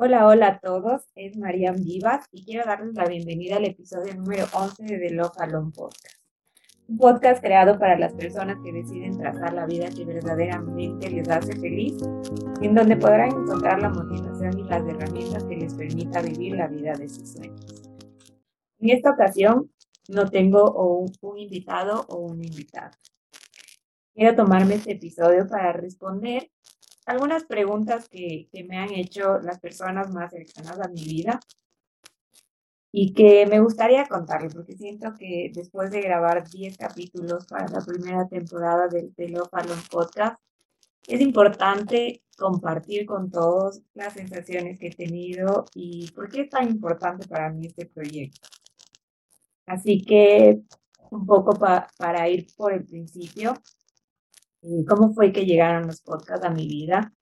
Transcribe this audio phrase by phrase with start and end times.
[0.00, 4.44] Hola, hola a todos, es Mariam Vivas y quiero darles la bienvenida al episodio número
[4.54, 6.20] 11 de The Love Alone Podcast.
[6.86, 11.52] Un podcast creado para las personas que deciden trazar la vida que verdaderamente les hace
[11.58, 11.96] feliz,
[12.62, 16.92] en donde podrán encontrar la motivación y las herramientas que les permita vivir la vida
[16.92, 17.90] de sus sueños.
[18.78, 19.68] En esta ocasión
[20.08, 22.92] no tengo un, un invitado o una invitada.
[24.14, 26.52] Quiero tomarme este episodio para responder
[27.08, 31.40] algunas preguntas que, que, me han hecho las personas más cercanas a mi vida
[32.92, 37.80] y que me gustaría contarles, porque siento que después de grabar 10 capítulos para la
[37.80, 40.38] primera temporada del Telo Palón Podcast,
[41.06, 46.68] es importante compartir con todos las sensaciones que he tenido y por qué es tan
[46.68, 48.48] importante para mí este proyecto.
[49.66, 50.60] Así que
[51.10, 53.54] un poco pa para ir por el principio,
[54.88, 57.12] cómo fue que llegaron los podcasts a mi vida.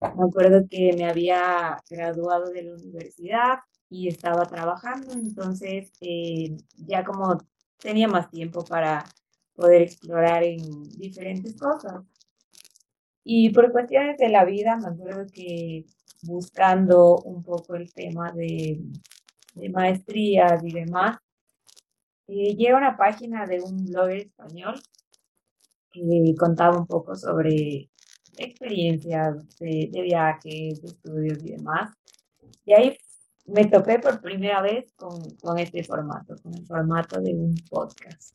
[0.00, 7.04] Me acuerdo que me había graduado de la universidad y estaba trabajando, entonces eh, ya
[7.04, 7.38] como
[7.78, 9.04] tenía más tiempo para
[9.54, 10.58] poder explorar en
[10.98, 12.02] diferentes cosas.
[13.24, 15.86] Y por cuestiones de la vida, me acuerdo que
[16.22, 18.80] buscando un poco el tema de,
[19.54, 21.18] de maestrías y demás,
[22.26, 24.80] eh, llega una página de un blogger español
[25.94, 27.88] que contaba un poco sobre
[28.36, 31.92] experiencias de, viajes, de estudios y demás.
[32.66, 32.96] Y ahí
[33.46, 38.34] me topé por primera vez con, este formato, con el formato de un podcast.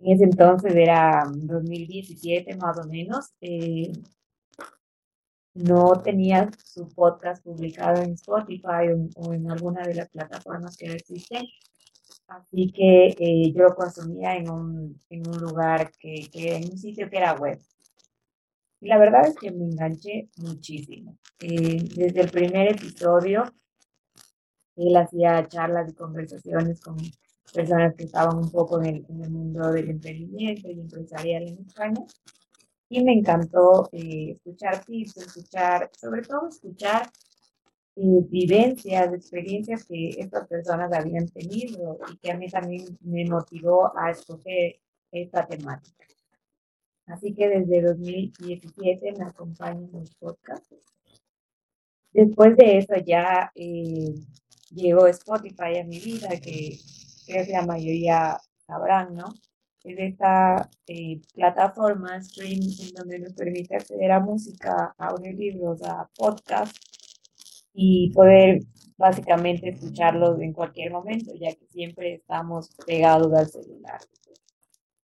[0.00, 3.30] En ese entonces era 2017 más o menos.
[3.40, 3.92] Eh,
[5.54, 11.44] no tenía su podcast publicado en Spotify o, en alguna de las plataformas que existen.
[12.30, 16.78] Así que eh, yo lo consumía en un, en un lugar que, que, en un
[16.78, 17.58] sitio que era web.
[18.80, 21.18] Y la verdad es que me enganché muchísimo.
[21.40, 23.52] Eh, desde el primer episodio,
[24.76, 26.98] él hacía charlas y conversaciones con
[27.52, 31.66] personas que estaban un poco en el, en el mundo del emprendimiento y empresarial en
[31.66, 32.00] España.
[32.88, 37.10] Y me encantó eh, escuchar tips, escuchar, sobre todo escuchar
[38.02, 43.92] eh, vivencias, experiencias que estas personas habían tenido y que a mí también me motivó
[43.94, 44.80] a escoger
[45.12, 46.06] esta temática.
[47.04, 50.74] Así que desde 2017 me acompaño en los podcasts.
[52.14, 54.14] Después de eso ya eh,
[54.70, 56.78] llegó Spotify a mi vida, que
[57.26, 59.34] creo que la mayoría sabrán, ¿no?
[59.84, 66.08] Es esta eh, plataforma stream en donde nos permite acceder a música, a audiolibros, a
[66.16, 66.89] podcasts
[67.72, 68.60] y poder
[68.96, 74.00] básicamente escucharlos en cualquier momento, ya que siempre estamos pegados al celular.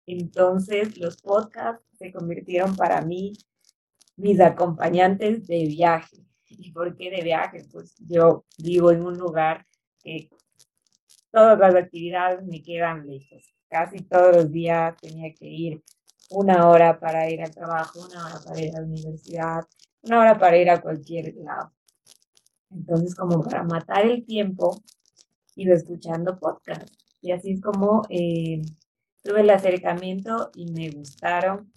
[0.05, 3.33] Entonces, los podcasts se convirtieron para mí
[4.17, 6.17] mis acompañantes de viaje.
[6.49, 7.63] ¿Y por qué de viaje?
[7.71, 9.65] Pues yo vivo en un lugar
[9.99, 10.29] que
[11.31, 13.55] todas las actividades me quedan lejos.
[13.67, 15.83] Casi todos los días tenía que ir
[16.29, 19.63] una hora para ir al trabajo, una hora para ir a la universidad,
[20.01, 21.71] una hora para ir a cualquier lado.
[22.75, 24.81] Entonces, como para matar el tiempo,
[25.55, 26.93] iba escuchando podcast.
[27.21, 28.61] Y así es como eh,
[29.23, 31.71] tuve el acercamiento y me gustaron.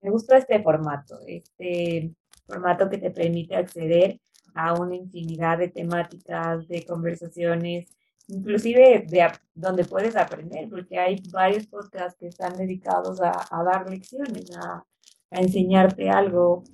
[0.00, 2.14] Me gustó este formato, este
[2.46, 4.20] formato que te permite acceder
[4.54, 7.88] a una infinidad de temáticas, de conversaciones,
[8.28, 14.50] inclusive de donde puedes aprender, porque hay varios podcasts que están dedicados a, dar lecciones,
[14.56, 14.84] a
[15.30, 16.64] enseñarte algo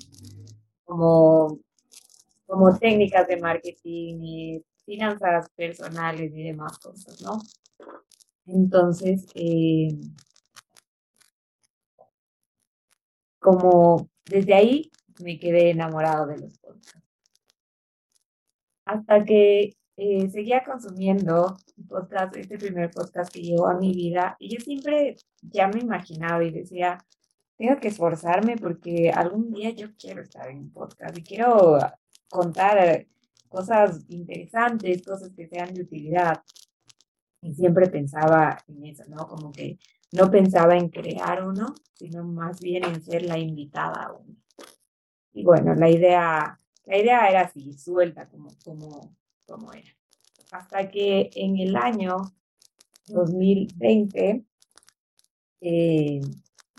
[0.84, 1.59] como
[2.47, 7.39] como técnicas de marketing y finanzas personales y demás cosas, ¿no?
[8.47, 9.89] Entonces, eh,
[13.41, 14.91] como desde ahí
[15.23, 17.03] me quedé enamorado de los podcasts.
[18.84, 21.57] Hasta que eh, seguía consumiendo
[21.89, 26.45] podcast, este primer podcast que llegó a mi vida, y yo siempre ya me imaginaba
[26.45, 26.99] y decía,
[27.57, 31.78] tengo que esforzarme porque algún día yo quiero estar en un podcast y quiero
[32.28, 33.06] contar
[33.48, 36.42] cosas interesantes, cosas que sean de utilidad.
[37.42, 39.28] Y siempre pensaba en eso, ¿no?
[39.28, 39.78] Como que
[40.12, 44.36] no pensaba en crear uno, sino más bien en ser la invitada a uno.
[45.33, 49.15] Y bueno, la idea, la idea era así, suelta como, como,
[49.47, 49.91] como era.
[50.51, 52.16] Hasta que en el año
[53.09, 54.45] 2020
[55.60, 56.21] eh,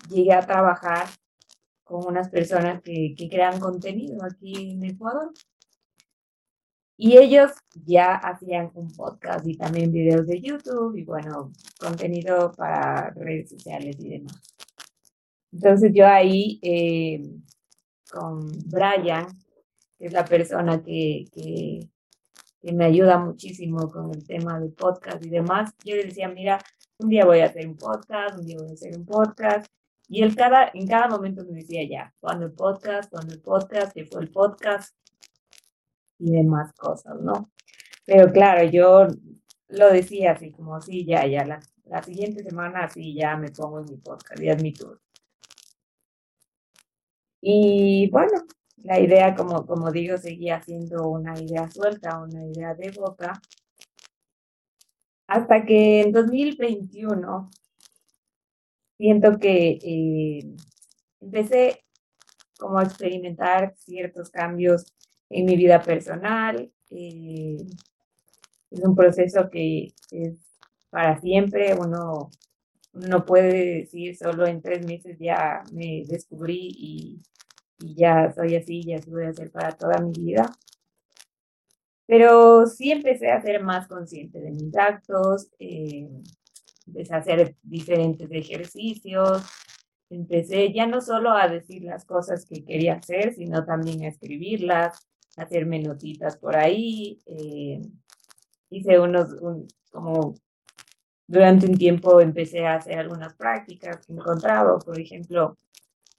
[0.10, 1.08] llegué a trabajar
[1.88, 5.32] con unas personas que, que crean contenido aquí en Ecuador.
[7.00, 7.52] Y ellos
[7.86, 13.98] ya hacían un podcast y también videos de YouTube y bueno, contenido para redes sociales
[14.00, 14.42] y demás.
[15.52, 17.22] Entonces yo ahí eh,
[18.12, 19.28] con Brian
[19.98, 21.90] que es la persona que, que,
[22.62, 26.60] que me ayuda muchísimo con el tema de podcast y demás, yo le decía, mira,
[27.00, 29.68] un día voy a hacer un podcast, un día voy a hacer un podcast.
[30.10, 33.94] Y él cada, en cada momento me decía, ya, cuando el podcast, cuando el podcast,
[33.94, 34.96] que fue el podcast
[36.20, 37.52] y demás cosas, ¿no?
[38.06, 39.08] Pero claro, yo
[39.70, 43.80] lo decía así como, sí, ya, ya, la, la siguiente semana sí, ya me pongo
[43.80, 45.02] en mi podcast, ya es mi tour.
[47.42, 48.46] Y bueno,
[48.78, 53.42] la idea, como, como digo, seguía siendo una idea suelta, una idea de boca,
[55.28, 57.50] hasta que en 2021
[58.98, 60.56] siento que eh,
[61.22, 61.84] empecé
[62.60, 64.86] como a experimentar ciertos cambios
[65.30, 66.72] en mi vida personal.
[66.90, 67.58] Eh,
[68.72, 70.38] es un proceso que es
[70.90, 71.76] para siempre.
[71.76, 72.30] Uno
[72.94, 77.20] no puede decir solo en tres meses ya me descubrí y,
[77.80, 80.52] y ya soy así, ya así voy a ser para toda mi vida.
[82.08, 86.08] Pero sí empecé a ser más consciente de mis actos, eh,
[86.88, 89.44] empecé a hacer diferentes ejercicios,
[90.10, 95.08] empecé ya no solo a decir las cosas que quería hacer, sino también a escribirlas,
[95.36, 97.22] a hacerme notitas por ahí.
[97.26, 97.82] Eh,
[98.70, 99.36] hice unos,
[99.92, 100.36] como
[101.28, 105.58] durante un tiempo empecé a hacer algunas prácticas que encontraba, por ejemplo,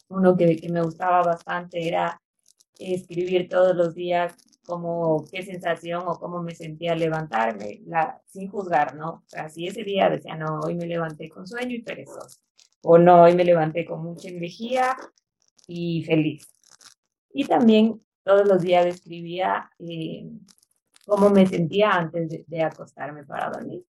[0.08, 2.20] uno que, que me gustaba bastante era
[2.78, 4.34] escribir todos los días
[4.68, 9.08] como qué sensación o cómo me sentía levantarme, la, sin juzgar, ¿no?
[9.08, 12.38] O sea, si ese día decía, no, hoy me levanté con sueño y perezoso,
[12.82, 14.94] o no, hoy me levanté con mucha energía
[15.66, 16.46] y feliz.
[17.32, 20.28] Y también todos los días escribía eh,
[21.06, 23.86] cómo me sentía antes de, acostarme para dormir.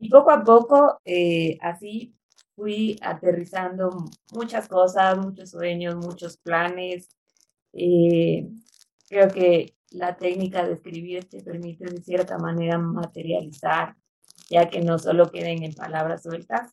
[0.00, 2.16] Y poco a poco, eh, así
[2.56, 7.08] fui aterrizando muchas cosas, muchos sueños, muchos planes.
[7.72, 8.48] Eh,
[9.08, 13.96] Creo que la técnica de escribir te permite de cierta manera materializar,
[14.50, 16.72] ya que no solo queden en palabras sueltas.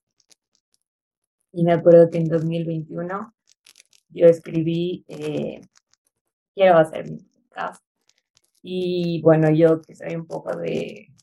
[1.52, 3.34] Y me acuerdo que en 2021
[4.10, 5.62] yo escribí, eh,
[6.56, 7.84] quiero hacer mi podcast.
[8.62, 11.14] Y bueno, yo que soy un poco de,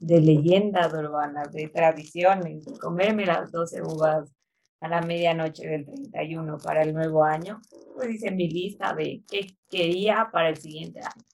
[0.00, 4.30] de leyendas urbanas, de tradiciones, comerme las 12 uvas
[4.80, 7.60] a la medianoche del 31 para el nuevo año,
[7.94, 11.24] pues hice mi lista de qué quería para el siguiente año.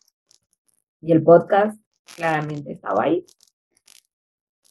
[1.00, 1.79] Y el podcast
[2.17, 3.25] claramente estaba ahí.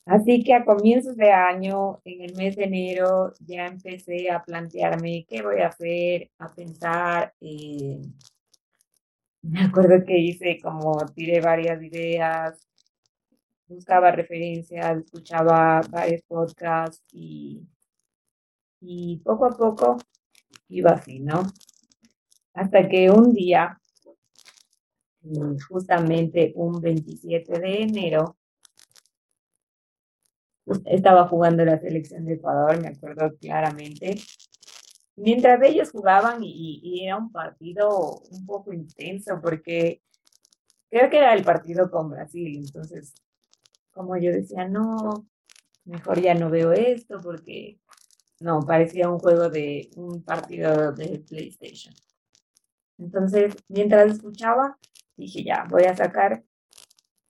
[0.06, 5.26] Así que a comienzos de año, en el mes de enero, ya empecé a plantearme
[5.30, 7.34] qué voy a hacer, a pensar.
[7.40, 8.02] Eh,
[9.44, 12.68] me acuerdo que hice como tiré varias ideas,
[13.68, 17.62] buscaba referencias, escuchaba varios podcasts y
[18.86, 19.98] y poco a poco
[20.68, 21.44] iba así, ¿no?
[22.54, 23.80] Hasta que un día,
[25.70, 28.38] justamente un 27 de enero,
[30.86, 34.16] estaba jugando la selección de Ecuador, me acuerdo claramente.
[35.16, 40.02] Mientras ellos jugaban y, y, era un partido un poco intenso porque
[40.90, 43.14] creo que era el partido con Brasil, entonces
[43.92, 45.28] como yo decía, no,
[45.86, 47.80] mejor ya no veo esto porque
[48.44, 51.94] no, parecía un juego de un partido de PlayStation.
[52.98, 54.78] Entonces, mientras escuchaba,
[55.16, 56.44] dije, ya, voy a sacar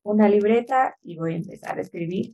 [0.01, 2.34] una libreta y voy a empezar a escribir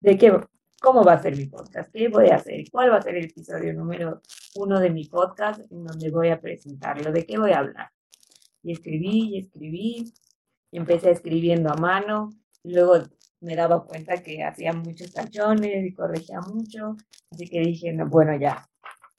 [0.00, 0.40] de qué,
[0.80, 3.26] cómo va a ser mi podcast, qué voy a hacer, cuál va a ser el
[3.26, 4.20] episodio número
[4.56, 7.92] uno de mi podcast en donde voy a presentarlo, de qué voy a hablar.
[8.64, 10.12] Y escribí y escribí,
[10.72, 12.30] y empecé escribiendo a mano,
[12.64, 12.98] luego
[13.42, 16.96] me daba cuenta que hacía muchos tachones y corregía mucho,
[17.30, 18.68] así que dije, no, bueno, ya,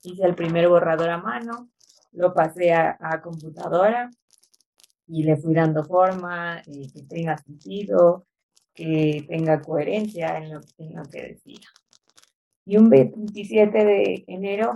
[0.02, 1.70] hice el primer borrador a mano,
[2.12, 4.10] lo pasé a, computadora
[5.08, 8.26] y le fui dando forma, eh, que tenga sentido,
[8.74, 11.68] que tenga coherencia en lo, en lo que decía.
[12.66, 14.76] Y un 27 de enero,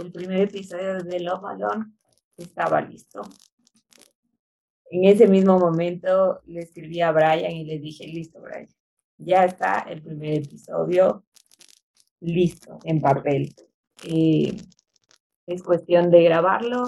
[0.00, 1.92] el primer episodio de Love Alone
[2.36, 3.22] estaba listo.
[4.90, 8.40] En ese mismo momento le escribí a Brian y le dije, listo,
[9.28, 11.24] ya está el primer episodio
[12.20, 13.54] listo en papel.
[14.04, 14.56] Eh,
[15.46, 16.84] es cuestión de grabarlo,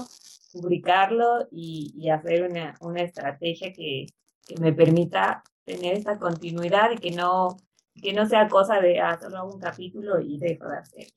[0.52, 4.06] publicarlo y, hacer una, una estrategia que,
[4.46, 7.58] que, me permita tener esta continuidad y que no,
[7.94, 11.16] que no sea cosa de ah, un capítulo y dejo de hacerlo.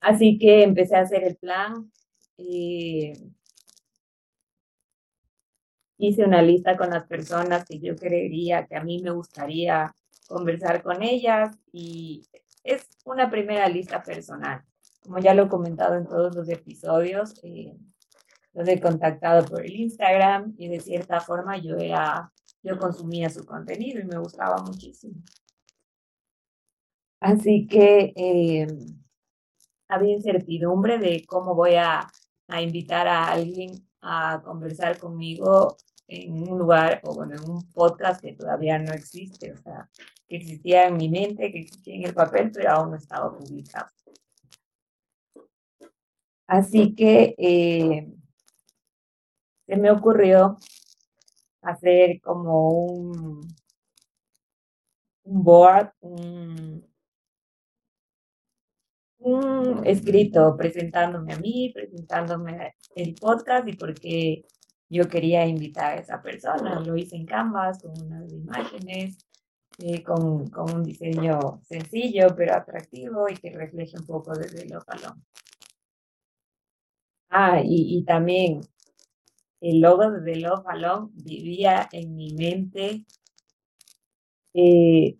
[0.00, 1.90] Así que empecé a hacer el plan.
[2.36, 3.12] Eh,
[5.98, 9.94] hice una lista con las personas que yo creería que a mí me gustaría
[10.28, 12.26] conversar con ellas y
[12.64, 14.62] es una primera lista personal.
[15.02, 17.76] Como ya lo he comentado en todos los episodios, eh,
[18.54, 23.44] los he contactado por el Instagram y de cierta forma yo era, yo consumía su
[23.44, 25.22] contenido y me gustaba muchísimo.
[27.20, 28.66] Así que eh,
[29.88, 32.06] había incertidumbre de cómo voy a,
[32.48, 35.76] a, invitar a alguien a conversar conmigo
[36.08, 39.88] en un lugar o bueno, en un podcast que todavía no existe, o sea,
[40.28, 43.88] que existía en mi mente, que existía en el papel, pero aún no estaba publicado.
[46.46, 48.08] Así que eh,
[49.66, 50.56] se me ocurrió
[51.62, 53.56] hacer como un,
[55.24, 56.86] un board, un,
[59.26, 64.44] un escrito presentándome a mí, presentándome el podcast y por qué
[64.88, 66.80] yo quería invitar a esa persona.
[66.80, 69.18] Lo hice en Canvas con unas imágenes,
[69.78, 74.78] eh, con, con, un diseño sencillo pero atractivo y que refleje un poco desde el
[74.86, 75.24] balón.
[77.28, 78.60] Ah, y, y, también
[79.60, 83.04] el logo de Love Alone vivía en mi mente
[84.54, 85.18] eh,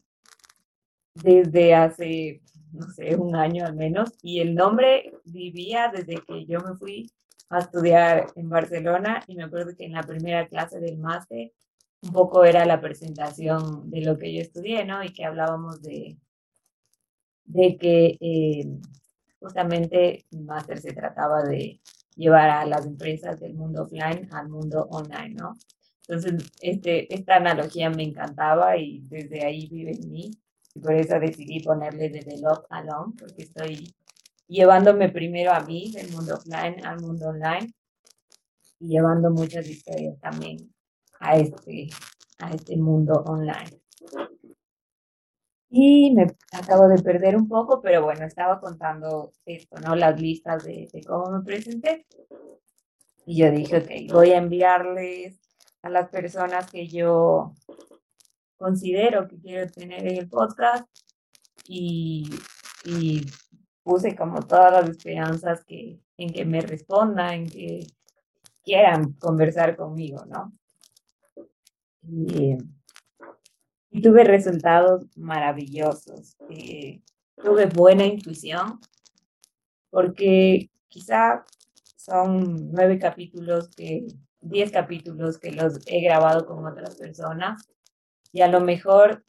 [1.15, 2.43] desde hace,
[2.77, 7.11] no sé, un año al menos, y el nombre vivía desde que yo me fui
[7.51, 11.53] a estudiar en Barcelona y me acuerdo que en la primera clase del máster
[12.03, 15.03] un poco era la presentación de lo que yo estudié, ¿no?
[15.03, 16.19] Y que hablábamos de,
[17.45, 18.67] de que eh,
[19.41, 21.81] justamente mi máster se trataba de
[22.17, 25.55] llevar a las empresas del mundo offline al mundo online, ¿no?
[26.09, 30.31] Entonces, este, esta analogía me encantaba y desde ahí vive en mí.
[30.77, 33.95] Y por eso decidí ponerle desde Love Alone, porque estoy
[34.47, 37.73] llevándome primero a mí del mundo offline al mundo online
[38.79, 40.71] y llevando muchas historias también
[41.19, 41.89] a este,
[42.41, 43.81] a este mundo online.
[45.71, 49.97] Y me acabo de perder un poco, pero bueno, estaba contando esto, ¿no?
[49.97, 52.07] Las listas de, de cómo me presenté.
[53.25, 55.41] Y yo dije, ok, voy a enviarles
[55.81, 57.55] a las personas que yo
[58.57, 60.87] considero que quiero tener en el podcast
[61.69, 62.31] y,
[63.83, 67.87] puse como todas las esperanzas que, en que me respondan, en que
[68.65, 70.53] quieran conversar conmigo, ¿no?
[72.03, 72.57] Y,
[73.91, 76.37] y tuve resultados maravillosos.
[76.51, 77.01] Eh,
[77.37, 78.81] tuve buena intuición
[79.91, 81.45] porque quizá
[81.97, 84.07] son nueve capítulos que,
[84.41, 87.69] diez capítulos que los he grabado con otras personas
[88.37, 89.25] y a lo mejor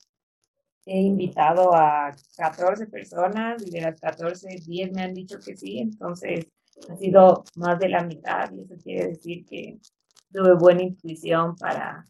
[0.86, 5.80] he invitado a 14 personas y de las 14, 10 me han dicho que sí,
[5.80, 6.48] entonces
[6.90, 9.80] ha sido más de la mitad y eso quiere decir que
[10.30, 12.06] tuve buena intuición para,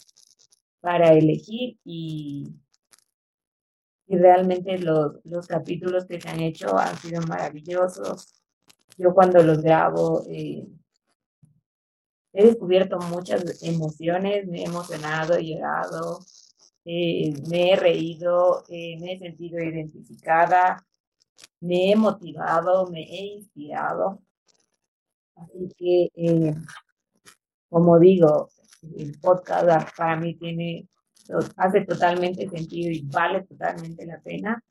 [0.79, 2.47] para elegir y,
[4.07, 8.41] y realmente los, los capítulos que se han hecho han sido maravillosos.
[8.97, 10.65] Yo cuando los grabo eh,
[12.33, 16.21] he descubierto muchas emociones, me he emocionado, he llorado,
[16.89, 20.85] eh, me he reído, eh, me he sentido identificada,
[21.59, 24.21] me he motivado, me he inspirado.
[25.35, 26.55] Así que, eh,
[27.69, 28.49] como digo,
[28.97, 30.87] el podcast para mí tiene,
[31.57, 34.63] hace totalmente sentido y vale totalmente la pena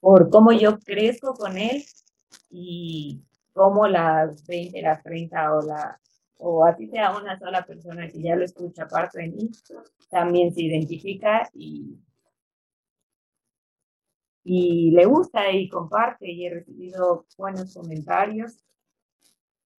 [0.00, 1.82] por cómo yo crezco con él
[2.50, 3.22] y
[3.54, 5.98] cómo las 20, las 30 o la,
[6.44, 9.50] o así sea una sola persona que ya lo escucha aparte de mí,
[10.10, 11.96] también se identifica y,
[14.42, 18.58] y le gusta y comparte y he recibido buenos comentarios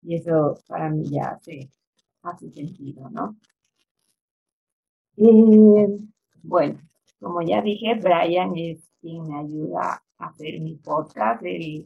[0.01, 1.69] y eso para mí ya hace,
[2.21, 3.35] hace sentido, ¿no?
[5.17, 6.09] Y,
[6.41, 6.79] bueno,
[7.19, 11.85] como ya dije, Brian es quien me ayuda a hacer mi podcast, él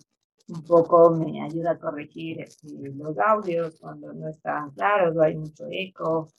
[0.49, 5.35] un poco me ayuda a corregir este, los audios cuando no están claros o hay
[5.35, 6.29] mucho eco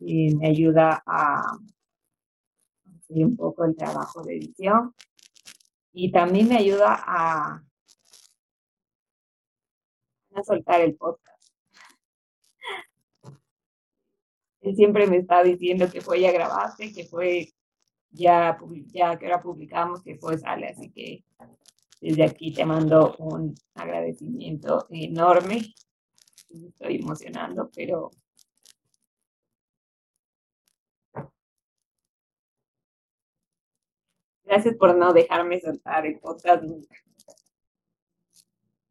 [0.00, 1.42] y me ayuda a
[2.96, 4.94] hacer un poco el trabajo de edición
[5.92, 7.62] y también me ayuda a,
[10.34, 11.52] a soltar el podcast.
[14.62, 17.52] Él siempre me está diciendo que fue ya grabaste, que fue
[18.10, 21.24] ya, ya que ahora publicamos, que fue sale, así que
[22.00, 25.74] desde aquí te mando un agradecimiento enorme.
[26.50, 28.10] estoy emocionando, pero
[34.44, 36.94] gracias por no dejarme soltar el podcast nunca.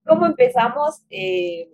[0.06, 1.04] ¿Cómo empezamos?
[1.10, 1.70] Eh,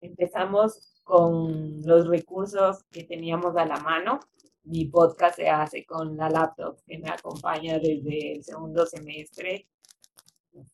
[0.00, 4.20] empezamos con los recursos que teníamos a la mano.
[4.62, 9.68] Mi podcast se hace con la laptop que me acompaña desde el segundo semestre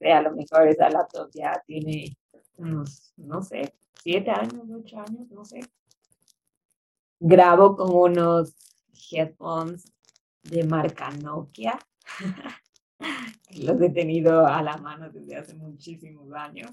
[0.01, 2.17] a lo mejor esa laptop ya tiene
[2.57, 5.61] unos, no sé, siete años, ocho años, no sé.
[7.19, 8.55] Grabo con unos
[9.11, 9.93] headphones
[10.43, 11.79] de marca Nokia.
[13.57, 16.71] Los he tenido a la mano desde hace muchísimos años.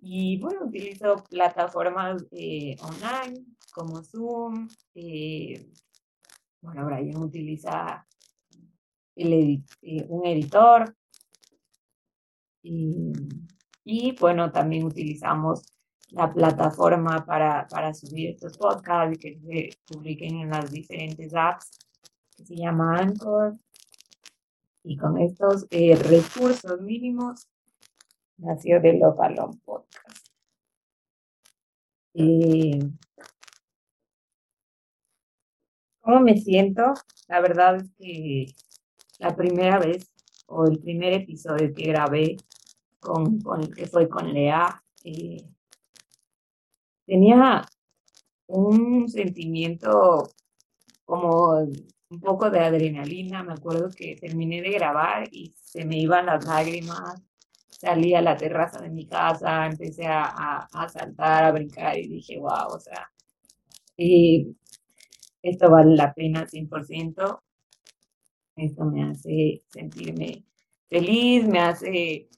[0.00, 4.68] Y bueno, utilizo plataformas eh, online como Zoom.
[4.94, 5.70] Eh,
[6.60, 8.06] bueno, Brian utiliza
[9.16, 10.94] el eh, un editor.
[13.84, 15.62] Y, bueno, también utilizamos
[16.10, 21.78] la plataforma para, para subir estos podcasts que se publiquen en las diferentes apps
[22.36, 23.56] que se llama Anchor.
[24.84, 27.46] Y con estos recursos mínimos
[28.36, 30.28] nació de Lobalón Podcast.
[32.14, 32.80] Y
[36.08, 36.94] ¿Cómo me siento?
[37.28, 38.46] La verdad es que
[39.18, 40.10] la primera vez
[40.46, 42.38] o el primer episodio que grabé
[43.00, 45.44] con, con que fue con Lea, eh,
[47.06, 47.64] tenía
[48.46, 50.30] un sentimiento
[51.04, 51.58] como
[52.10, 53.42] un poco de adrenalina.
[53.42, 57.22] Me acuerdo que terminé de grabar y se me iban las lágrimas
[57.78, 62.36] salí a la terraza de mi casa, empecé a, a, saltar, a brincar y dije,
[62.38, 63.08] wow, o sea,
[65.42, 67.40] esto vale la pena 100%.
[68.56, 70.44] Esto me hace sentirme
[70.88, 72.28] feliz, me hace,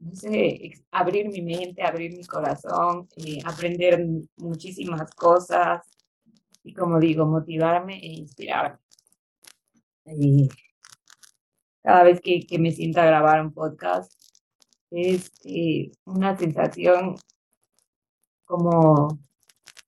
[0.00, 4.04] no sé, abrir mi mente, abrir mi corazón, eh, aprender
[4.36, 5.82] muchísimas cosas
[6.62, 8.78] y, como digo, motivarme e inspirarme.
[11.82, 14.12] Cada vez que, que me siento a grabar un podcast,
[14.90, 17.16] es eh, una sensación
[18.44, 19.18] como,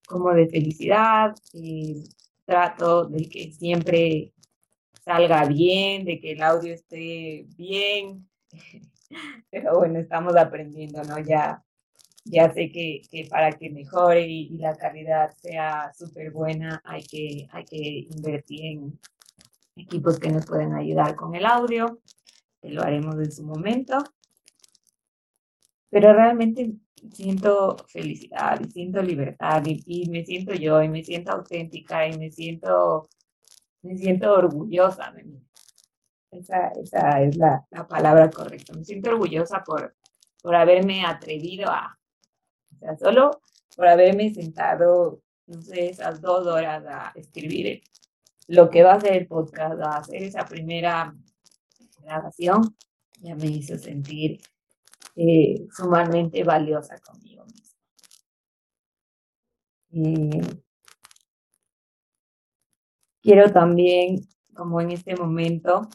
[0.07, 2.03] como de felicidad, eh,
[2.45, 4.33] trato de que siempre
[5.05, 8.29] salga bien, de que el audio esté bien,
[9.51, 11.19] pero bueno, estamos aprendiendo, ¿no?
[11.19, 11.63] Ya,
[12.25, 17.49] ya sé que, que para que mejore y, la calidad sea súper buena, hay que,
[17.53, 18.99] hay que invertir en
[19.77, 22.01] equipos que nos pueden ayudar con el audio,
[22.61, 23.99] que lo haremos en su momento
[25.91, 26.73] pero realmente
[27.13, 32.31] siento felicidad y siento libertad y, me siento yo y me siento auténtica y me
[32.31, 33.09] siento,
[33.83, 35.43] me siento orgullosa de mí.
[36.31, 38.73] Esa, esa es la, la, palabra correcta.
[38.75, 39.97] Me siento orgullosa por,
[40.43, 41.99] por haberme atrevido a,
[42.75, 43.43] o sea, solo
[43.77, 47.83] por haberme sentado, no sé, esas dos horas a escribir
[48.47, 51.15] lo que va a ser el podcast, a hacer esa primera
[52.03, 52.77] grabación,
[53.21, 54.41] ya me hizo sentir
[55.17, 57.45] eh, sumamente valiosa conmigo
[59.93, 60.61] misma.
[63.23, 64.21] quiero también,
[64.55, 65.89] como en este momento,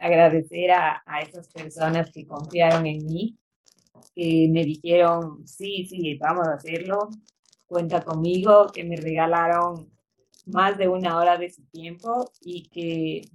[0.00, 3.38] agradecer a, esas personas que confiaron en mí,
[4.14, 7.10] que me dijeron, sí, sí, vamos a hacerlo,
[7.66, 9.90] cuenta conmigo, que me regalaron
[10.46, 13.28] más de una hora de su tiempo y que,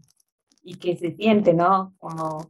[0.63, 1.93] y que se siente, ¿no?
[1.99, 2.49] Como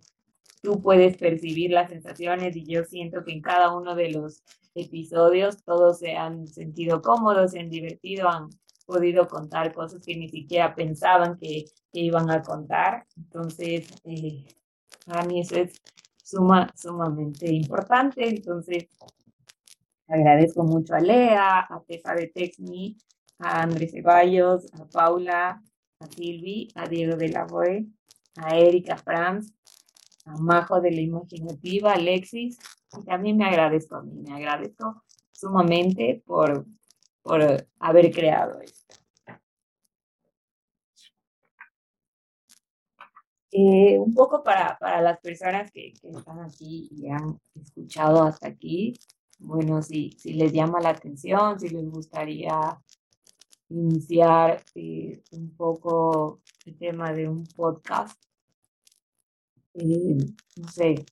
[0.61, 5.63] tú puedes percibir las sensaciones y yo siento que en cada uno de los episodios
[5.63, 8.49] todos se han sentido cómodos, se han divertido, han
[8.85, 13.05] podido contar cosas que ni siquiera pensaban que, iban a contar.
[13.15, 14.45] Entonces, eh,
[15.05, 15.81] para mí eso es
[16.21, 18.27] suma, sumamente importante.
[18.27, 18.87] Entonces,
[20.07, 22.97] agradezco mucho a Lea, a Tefa de Texmi,
[23.39, 25.61] a Andrés Ceballos, a Paula,
[25.99, 27.87] a Silvi, a Diego de la Boe,
[28.35, 29.53] a Erika Franz,
[30.25, 32.57] a Majo de la Imaginativa, Alexis,
[32.97, 36.65] y también me agradezco a mí, me agradezco sumamente por,
[37.25, 37.41] por
[37.79, 38.95] haber creado esto.
[43.51, 48.93] Eh, un poco para, para las personas que, están aquí y han escuchado hasta aquí,
[49.39, 52.79] bueno, si, si les llama la atención, si les gustaría
[53.69, 58.21] iniciar eh, un poco el tema de un podcast,
[59.73, 60.17] eh,
[60.57, 61.05] no sé,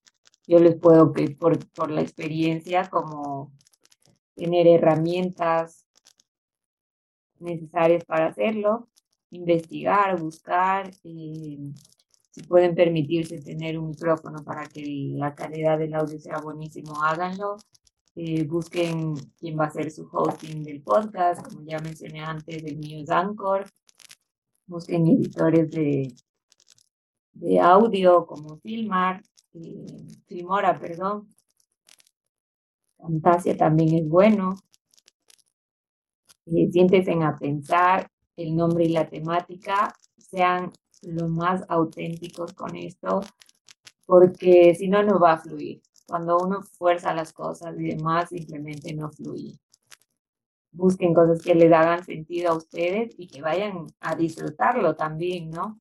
[0.45, 3.51] yo les puedo que por, por la experiencia como
[4.35, 5.87] tener herramientas
[7.43, 8.89] necesarias para hacerlo,
[9.29, 11.59] investigar, buscar, eh,
[12.31, 14.83] si pueden permitirse tener un micrófono para que
[15.15, 17.57] la calidad del audio sea buenísimo, háganlo.
[18.15, 22.77] Eh, busquen quién va a ser su hosting del podcast, como ya mencioné antes, el
[22.77, 23.65] mío es Anchor.
[24.65, 26.13] Busquen editores de,
[27.33, 29.21] de audio como Filmar,
[29.53, 29.85] eh,
[30.25, 31.27] Filmora, perdón.
[32.97, 34.55] Fantasia también es bueno.
[36.45, 43.21] Eh, siéntese a pensar el nombre y la temática, sean lo más auténticos con esto,
[44.05, 45.81] porque si no, no va a fluir.
[46.07, 49.59] Cuando uno fuerza las cosas y demás, simplemente no fluye.
[50.71, 55.79] busquen cosas que les hagan sentido a ustedes y que vayan a disfrutarlo también, ¿no?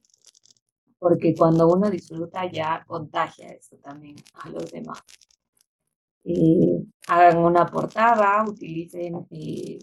[0.98, 5.02] Porque cuando uno disfruta ya contagia eso también a los demás.
[6.24, 9.78] Eh, hagan una portada, utilicen eh,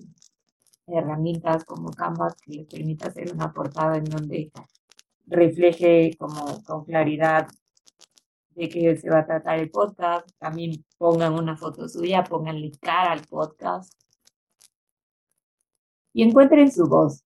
[0.94, 4.52] herramientas como Canvas que les permita hacer una portada en donde
[5.28, 7.48] refleje como con claridad
[8.56, 10.30] de qué se va a tratar el podcast.
[10.38, 13.94] También pongan una foto suya, pónganle cara al podcast
[16.14, 17.24] y encuentren su voz.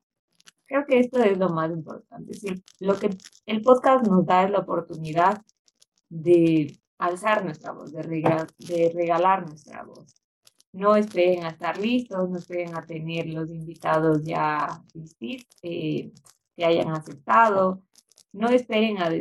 [0.66, 2.34] Creo que esto es lo más importante.
[2.80, 3.10] lo que
[3.46, 5.42] el podcast nos da es la oportunidad
[6.10, 10.23] de alzar nuestra voz, de regalar nuestra voz.
[10.74, 14.82] No esperen a estar listos, no esperen a tener los invitados ya
[15.62, 16.12] eh,
[16.56, 17.84] que hayan aceptado.
[18.32, 19.12] No esperen a,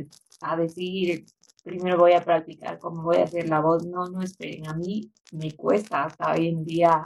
[0.41, 1.27] a decir,
[1.63, 3.85] primero voy a practicar cómo voy a hacer la voz.
[3.87, 4.67] No, no esperen.
[4.67, 7.05] A mí me cuesta hasta hoy en día,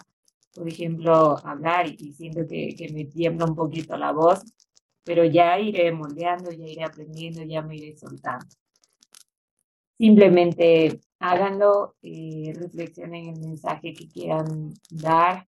[0.54, 4.44] por ejemplo, hablar y, siento que, que me tiembla un poquito la voz,
[5.04, 8.46] pero ya iré moldeando, ya iré aprendiendo, ya me iré soltando.
[9.98, 15.48] Simplemente háganlo, eh, reflexionen el mensaje que quieran dar,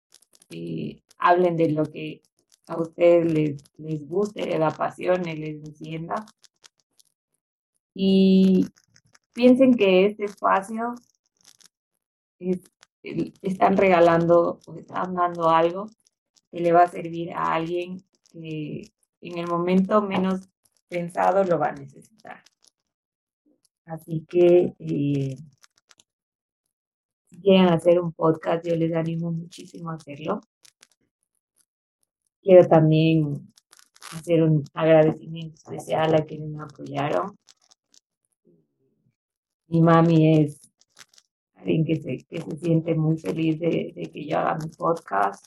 [0.51, 2.23] eh, hablen de lo que
[2.67, 6.25] a ustedes les, guste, les apasione, les encienda.
[7.95, 8.67] Y
[9.33, 10.95] piensen que este espacio
[13.43, 15.87] están regalando o están dando algo
[16.51, 20.49] que le va a servir a alguien que en el momento menos
[20.89, 22.43] pensado lo va a necesitar.
[23.91, 25.37] Así que eh,
[27.27, 30.41] si quieren hacer un podcast, yo les animo muchísimo a hacerlo.
[32.41, 33.53] Quiero también
[34.13, 37.37] hacer un agradecimiento especial a quienes me apoyaron.
[39.67, 40.61] Mi mami es
[41.55, 45.45] alguien que se, que se siente muy feliz de, de que yo haga mi podcast.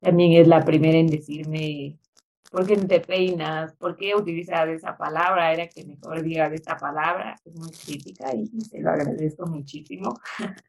[0.00, 1.96] También es la primera en decirme
[2.52, 3.74] ¿por qué te peinas?
[3.76, 5.52] ¿Por qué utilizas esa palabra?
[5.52, 7.34] Era que mejor digas esta palabra.
[7.44, 10.14] Es muy crítica y, se lo agradezco muchísimo.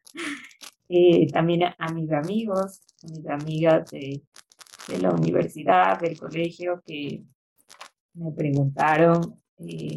[0.86, 4.22] Eh, también a, mis amigos, a mis amigas de,
[4.86, 7.24] de, la universidad, del colegio, que
[8.12, 9.96] me preguntaron, eh,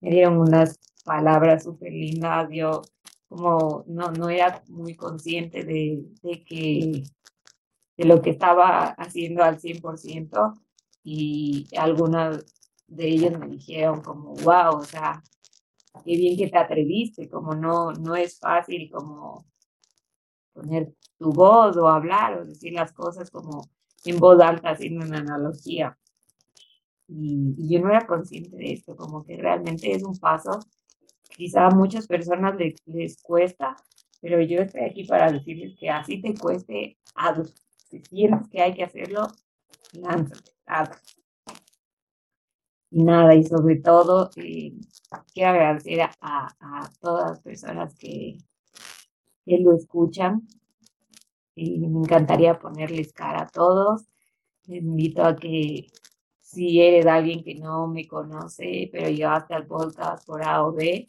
[0.00, 2.48] me dieron unas palabras súper lindas.
[2.50, 2.80] Yo
[3.28, 7.02] como no, no era muy consciente de, de que
[7.98, 10.58] de lo que estaba haciendo al 100%,
[11.02, 12.44] y algunas
[12.86, 15.22] de ellas me dijeron como, wow, o sea,
[16.04, 19.46] qué bien que te atreviste, como no, no es fácil como
[20.52, 23.68] poner tu voz o hablar o decir las cosas como
[24.04, 25.96] en voz alta haciendo una analogía.
[27.08, 30.60] Y, yo no era consciente de esto, como que realmente es un paso,
[31.36, 33.76] quizá a muchas personas les, les cuesta,
[34.20, 36.98] pero yo estoy aquí para decirles que así te cueste,
[37.90, 39.26] Si sientes que hay que hacerlo,
[39.92, 40.59] lánzate.
[42.90, 44.72] Y nada, y sobre todo, eh,
[45.32, 48.38] quiero agradecer a, a, todas las personas que,
[49.46, 50.46] que lo escuchan.
[51.54, 54.06] Y me encantaría ponerles cara a todos.
[54.66, 55.86] Les invito a que
[56.40, 61.08] si eres alguien que no me conoce, pero llegaste al podcast por A o B,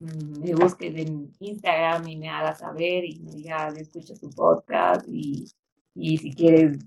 [0.00, 5.06] mm, me busques en Instagram y me hagas saber y me digas, escucho tu podcast
[5.08, 5.46] y,
[5.94, 6.78] y si quieres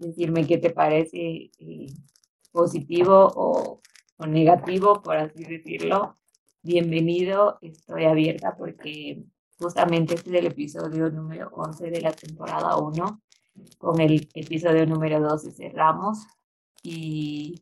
[0.00, 1.86] decirme qué te parece eh,
[2.50, 3.80] positivo o,
[4.16, 6.16] o, negativo, por así decirlo.
[6.62, 9.22] Bienvenido, estoy abierta porque
[9.58, 13.22] justamente este es el episodio número 11 de la temporada 1.
[13.78, 16.18] Con el episodio número 12 cerramos
[16.82, 17.60] y,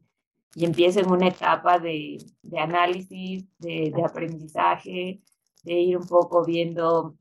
[0.54, 5.22] y empiezo en una etapa de, de análisis, de, de, aprendizaje,
[5.64, 7.16] de ir un poco viendo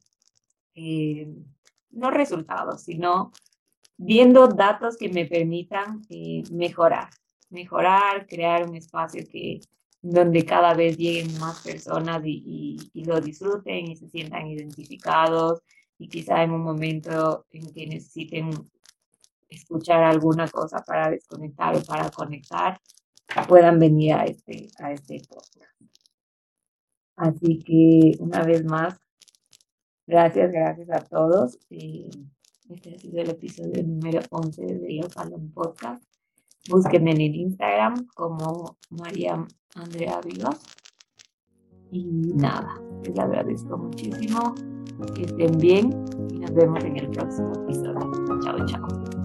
[0.75, 1.27] eh,
[1.89, 3.31] no resultados, sino
[3.97, 7.09] viendo datos que me permitan eh, mejorar,
[7.49, 9.59] mejorar, crear un espacio que
[10.01, 15.61] donde cada vez lleguen más personas y, y, lo disfruten y se sientan identificados
[15.97, 18.51] y quizá en un momento en que necesiten
[19.49, 22.79] escuchar alguna cosa para desconectar o para conectar,
[23.47, 25.67] puedan venir a este, a este podcast.
[27.15, 28.99] Así que una vez más,
[30.05, 31.57] gracias, gracias a todos.
[31.69, 32.09] Eh,
[32.69, 36.03] este ha sido el episodio número 11 de Yo Salón Podcast.
[36.69, 40.59] Búsquenme en Instagram como María Andrea Vivas.
[41.91, 44.53] Y nada, les agradezco muchísimo.
[45.15, 48.11] Que estén bien y nos vemos en el próximo episodio.
[48.41, 49.16] Chao, chao.